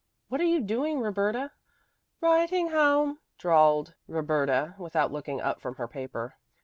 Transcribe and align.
"What 0.29 0.41
are 0.41 0.45
you 0.45 0.61
doing, 0.61 0.99
Roberta?" 0.99 1.51
"Writing 2.21 2.71
home," 2.71 3.19
drawled 3.37 3.93
Roberta, 4.07 4.73
without 4.79 5.11
looking 5.11 5.39
up 5.39 5.61
from 5.61 5.75
her 5.75 5.87
paper. 5.87 6.37